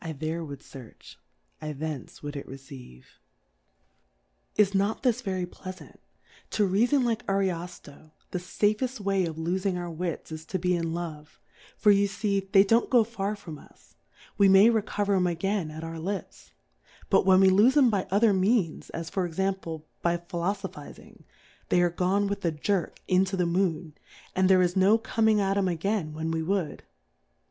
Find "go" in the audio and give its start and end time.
12.89-13.03